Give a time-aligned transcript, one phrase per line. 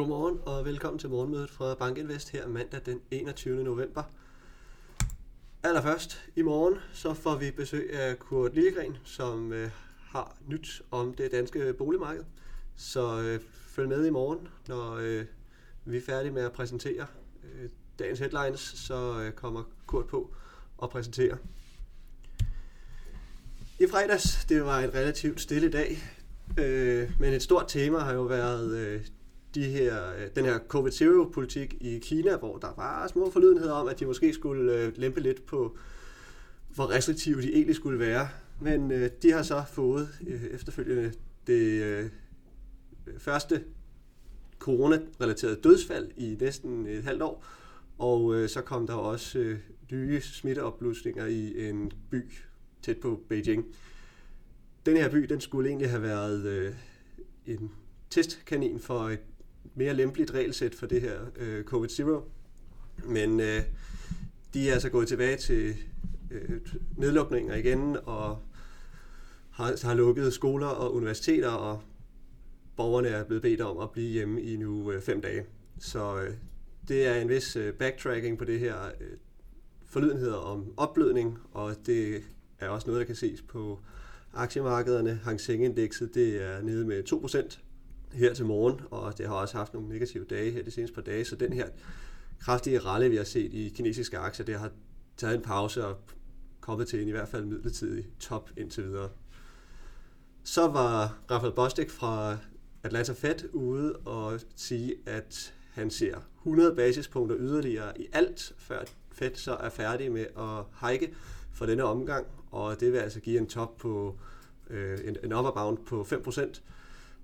[0.00, 3.64] Godmorgen og velkommen til morgenmødet fra Bankinvest her mandag den 21.
[3.64, 4.02] november.
[5.62, 11.14] Allerførst i morgen så får vi besøg af Kurt Lillegren, som øh, har nyt om
[11.14, 12.24] det danske boligmarked.
[12.76, 15.24] Så øh, følg med i morgen, når øh,
[15.84, 17.06] vi er færdige med at præsentere
[17.44, 20.34] øh, dagens headlines, så øh, kommer Kurt på
[20.78, 21.36] og præsenterer.
[23.78, 25.98] I fredags, det var en relativt stille dag,
[26.58, 29.06] øh, men et stort tema har jo været øh,
[29.54, 34.00] de her, øh, den her COVID-0-politik i Kina, hvor der var små forlydenheder om, at
[34.00, 35.76] de måske skulle øh, lempe lidt på,
[36.74, 38.28] hvor restriktive de egentlig skulle være.
[38.60, 41.12] Men øh, de har så fået øh, efterfølgende
[41.46, 42.10] det øh,
[43.18, 43.64] første
[44.58, 47.44] corona-relaterede dødsfald i næsten et halvt år,
[47.98, 49.58] og øh, så kom der også øh,
[49.92, 52.32] nye smitteopblusninger i en by
[52.82, 53.66] tæt på Beijing.
[54.86, 56.74] Den her by, den skulle egentlig have været øh,
[57.46, 57.70] en
[58.10, 59.20] testkanin for et
[59.74, 62.22] mere lempeligt regelsæt for det her øh, COVID-0.
[63.04, 63.62] Men øh,
[64.54, 65.74] de er altså gået tilbage til
[66.30, 66.60] øh,
[66.96, 68.38] nedlukninger igen og
[69.50, 71.82] har, har lukket skoler og universiteter, og
[72.76, 75.44] borgerne er blevet bedt om at blive hjemme i nu øh, fem dage.
[75.78, 76.34] Så øh,
[76.88, 79.16] det er en vis øh, backtracking på det her øh,
[79.86, 82.22] forlydenheder om opblødning, og det
[82.58, 83.80] er også noget, der kan ses på
[84.34, 85.20] aktiemarkederne.
[85.24, 87.58] Hang Seng-indekset det er nede med 2%
[88.12, 91.02] her til morgen, og det har også haft nogle negative dage her de seneste par
[91.02, 91.68] dage, så den her
[92.40, 94.70] kraftige ralle, vi har set i kinesiske aktier, det har
[95.16, 95.96] taget en pause og
[96.60, 99.10] kommet til en i hvert fald midlertidig top indtil videre.
[100.42, 102.36] Så var Rafael Bostic fra
[102.82, 109.34] Atlanta Fed ude og sige, at han ser 100 basispunkter yderligere i alt, før Fed
[109.34, 111.14] så er færdig med at hike
[111.52, 114.18] for denne omgang, og det vil altså give en top på
[114.70, 116.60] øh, en, en upper bound på 5%,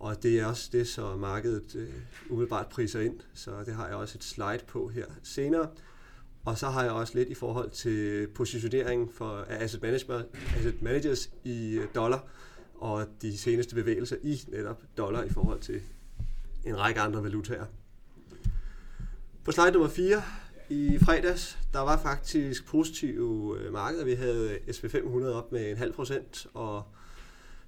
[0.00, 1.88] og det er også det, som markedet øh,
[2.28, 5.68] umiddelbart priser ind, så det har jeg også et slide på her senere.
[6.44, 10.26] Og så har jeg også lidt i forhold til positionering for asset, management,
[10.56, 12.24] asset managers i øh, dollar,
[12.74, 15.80] og de seneste bevægelser i netop dollar i forhold til
[16.64, 17.64] en række andre valutaer.
[19.44, 20.22] På slide nummer 4
[20.68, 24.04] i fredags, der var faktisk positive øh, markeder.
[24.04, 26.82] Vi havde S&P 500 op med en halv procent, og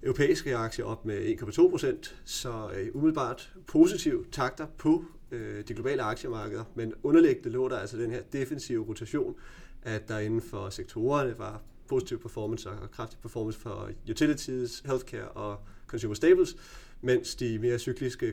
[0.03, 6.03] europæiske aktier op med 1,2 procent, så øh, umiddelbart positive takter på øh, de globale
[6.03, 9.35] aktiemarkeder, men underliggende lå der altså den her defensive rotation,
[9.83, 15.59] at der inden for sektorerne var positiv performance og kraftig performance for utilities, healthcare og
[15.87, 16.57] consumer staples,
[17.01, 18.33] mens de mere cykliske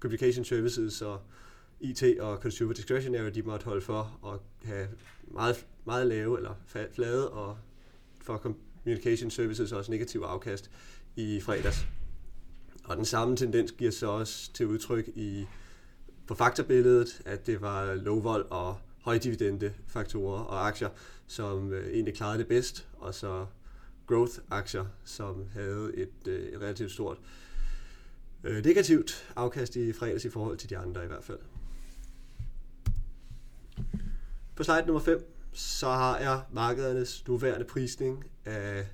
[0.00, 1.20] communication services og
[1.80, 4.88] IT og consumer discretionary, de måtte holde for at have
[5.24, 6.54] meget, meget lave eller
[6.92, 7.58] flade og
[8.20, 10.70] for communication services også negativ afkast
[11.16, 11.86] i fredags.
[12.84, 15.46] Og den samme tendens giver sig også til udtryk i
[16.26, 20.88] på faktorbilledet, at det var lavvold og højdividende faktorer og aktier,
[21.26, 23.46] som øh, egentlig klarede det bedst, og så
[24.06, 27.18] growth-aktier, som havde et, øh, et relativt stort
[28.44, 31.38] øh, negativt afkast i fredags i forhold til de andre i hvert fald.
[34.56, 38.86] På slide nummer 5, så har jeg markedernes nuværende prisning af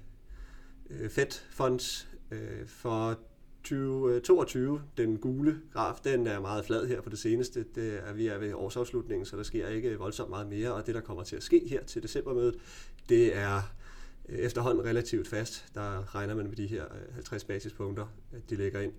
[0.90, 3.18] øh, Fed Funds øh, for
[3.62, 4.74] 2022.
[4.74, 7.64] Øh, den gule graf, den er meget flad her på det seneste.
[7.74, 10.94] Det er, vi er ved årsafslutningen, så der sker ikke voldsomt meget mere, og det,
[10.94, 12.56] der kommer til at ske her til decembermødet,
[13.08, 13.74] det er
[14.28, 15.66] øh, efterhånden relativt fast.
[15.74, 18.92] Der regner man med de her øh, 50 basispunkter, at de lægger ind.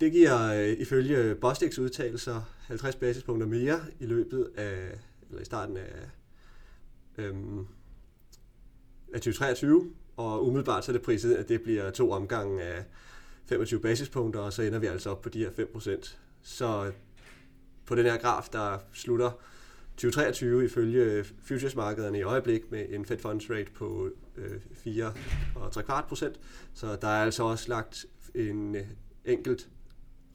[0.00, 5.76] Det giver øh, ifølge Bostiks udtalelser 50 basispunkter mere i løbet af, eller i starten
[5.76, 6.08] af
[7.18, 7.66] øhm,
[9.14, 12.84] af 2023, og umiddelbart så er det priset, at det bliver to omgange af
[13.46, 16.16] 25 basispunkter, og så ender vi altså op på de her 5%.
[16.42, 16.92] Så
[17.86, 19.30] på den her graf, der slutter
[19.96, 26.40] 2023 ifølge futuresmarkederne i øjeblik med en Fed Funds Rate på øh, 4,3 procent.
[26.74, 28.82] Så der er altså også lagt en øh,
[29.24, 29.68] enkelt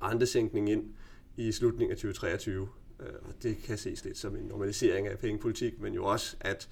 [0.01, 0.93] rentesænkning ind
[1.37, 2.69] i slutningen af 2023.
[2.99, 6.69] Øh, og det kan ses lidt som en normalisering af pengepolitik, men jo også, at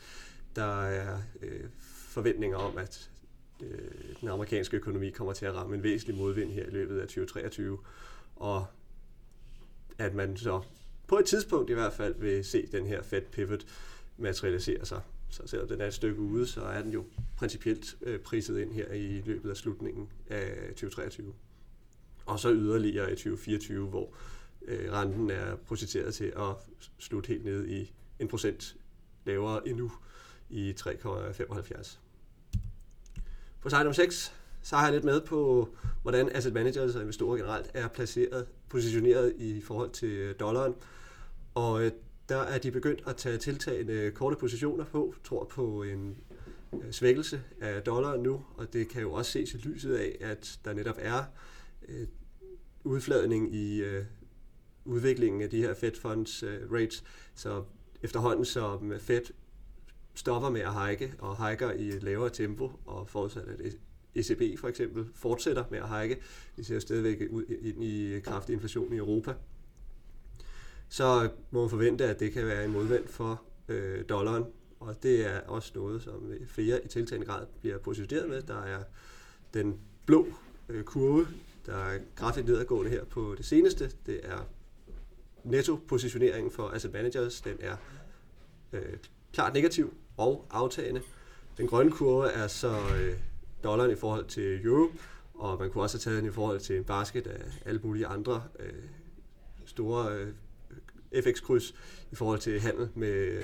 [0.56, 3.10] der er øh, forventninger om, at
[3.64, 3.80] øh,
[4.22, 7.78] den amerikanske økonomi kommer til at ramme en væsentlig modvind her i løbet af 2023,
[8.36, 8.66] og
[9.98, 10.62] at man så
[11.08, 13.66] på et tidspunkt i hvert fald vil se den her Fed pivot
[14.18, 15.02] materialisere sig.
[15.30, 17.06] Så selvom den er et stykke ude, så er den jo
[17.38, 21.34] principielt øh, priset ind her i løbet af slutningen af 2023.
[22.26, 24.14] Og så yderligere i 2024, hvor
[24.68, 26.56] øh, renten er projiceret til at
[27.00, 28.76] slutte helt ned i en procent
[29.26, 29.92] lavere endnu
[30.50, 31.98] i 3,75.
[33.62, 35.70] På side 6, så har jeg lidt med på,
[36.02, 40.76] hvordan asset managers og investorer generelt er placeret, positioneret i forhold til øh, dollaren.
[41.56, 41.92] Og øh,
[42.30, 46.18] der er de begyndt at tage tiltagende korte positioner på, tror på en
[46.74, 50.60] øh, svækkelse af dollaren nu, og det kan jo også ses i lyset af, at
[50.66, 51.24] der netop er
[51.88, 52.08] øh,
[52.84, 53.84] udfladning i
[54.88, 57.04] udviklingen af de her Fed funds øh, rates.
[57.36, 57.64] Så
[58.02, 59.22] efterhånden som Fed
[60.14, 63.78] stopper med at hike og hiker i et lavere tempo, og forudsat at
[64.16, 66.18] ECB for eksempel fortsætter med at hike,
[66.56, 69.34] vi ser stadigvæk ud ind i kraftig inflation i Europa,
[70.90, 74.46] så må man forvente, at det kan være en modvendt for øh, dollaren,
[74.80, 78.42] og det er også noget, som øh, flere i tiltagende grad bliver positioneret med.
[78.42, 78.84] Der er
[79.54, 80.28] den blå
[80.70, 81.28] øh, kurve,
[81.66, 83.92] der er kraftigt nedadgående her på det seneste.
[84.06, 84.48] Det er
[85.44, 87.42] netto-positioneringen for asset managers.
[87.42, 87.76] Den er
[88.74, 88.98] øh,
[89.34, 91.02] klart negativ og aftagende.
[91.58, 93.18] Den grønne kurve er så øh,
[93.64, 94.92] dollaren i forhold til euro,
[95.34, 98.08] og man kunne også have taget den i forhold til en basket af alle mulige
[98.08, 98.84] andre øh,
[99.66, 100.28] store øh,
[101.24, 101.76] FX-kryds
[102.12, 103.44] i forhold til handel med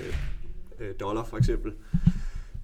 [0.80, 1.74] øh, dollar for eksempel.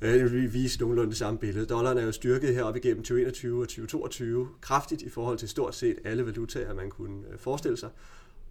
[0.01, 1.67] Øh, det vil vise nogenlunde det samme billede.
[1.67, 5.99] Dollaren er jo styrket heroppe igennem 2021 og 2022 kraftigt i forhold til stort set
[6.05, 7.91] alle valutaer, man kunne øh, forestille sig.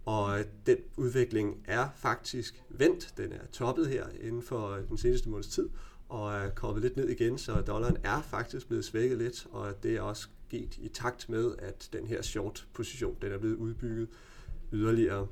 [0.04, 3.14] Og den udvikling er faktisk vendt.
[3.16, 5.68] Den er toppet her inden for øh, den seneste måneds tid,
[6.08, 9.96] og er kommet lidt ned igen, så dollaren er faktisk blevet svækket lidt, og det
[9.96, 14.08] er også sket i takt med, at den her short position den er blevet udbygget
[14.72, 15.26] yderligere.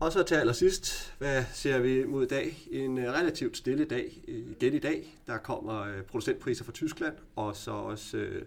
[0.00, 2.68] Og så til allersidst, hvad ser vi mod i dag?
[2.70, 5.20] En øh, relativt stille dag igen i dag.
[5.26, 8.42] Der kommer øh, producentpriser fra Tyskland, og så også øh,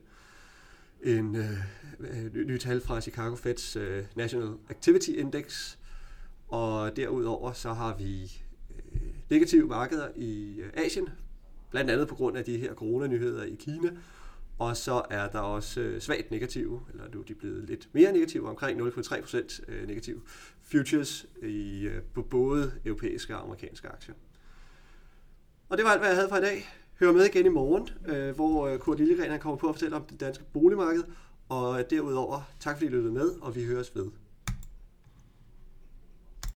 [1.03, 1.51] en øh,
[1.99, 5.77] øh ny tal fra Chicago Feds øh, National Activity Index.
[6.47, 8.41] Og derudover så har vi
[8.93, 11.09] øh, negative markeder i øh, Asien,
[11.71, 13.89] blandt andet på grund af de her coronanyheder i Kina.
[14.59, 18.11] Og så er der også øh, svagt negative, eller nu er de blevet lidt mere
[18.11, 20.21] negative, omkring 0,3% øh, negative
[20.61, 24.15] futures i, øh, på både europæiske og amerikanske aktier.
[25.69, 26.65] Og det var alt, hvad jeg havde for i dag.
[26.99, 30.03] Hør med igen i morgen, øh, hvor øh, Kurt Lillegren kommer på at fortælle om
[30.03, 31.03] det danske boligmarked.
[31.49, 34.11] Og derudover, tak fordi I lyttede med, og vi høres ved.